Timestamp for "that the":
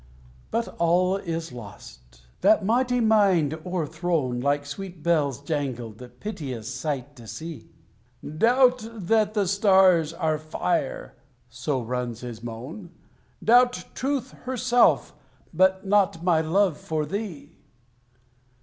8.91-9.45